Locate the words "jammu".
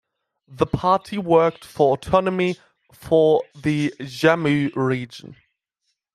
4.01-4.71